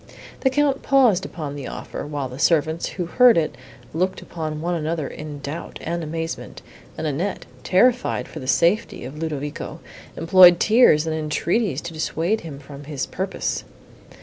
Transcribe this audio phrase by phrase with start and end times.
[0.39, 3.55] The Count paused upon the offer, while the servants, who heard it,
[3.93, 6.63] looked upon one another in doubt and amazement,
[6.97, 9.79] and Annette, terrified for the safety of Ludovico,
[10.17, 13.63] employed tears and entreaties to dissuade him from his purpose.